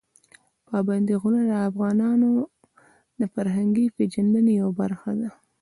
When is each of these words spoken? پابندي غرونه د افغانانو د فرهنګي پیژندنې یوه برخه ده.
پابندي 0.67 1.15
غرونه 1.21 1.41
د 1.49 1.53
افغانانو 1.69 2.29
د 3.19 3.21
فرهنګي 3.33 3.85
پیژندنې 3.97 4.51
یوه 4.61 4.71
برخه 4.81 5.11
ده. 5.19 5.29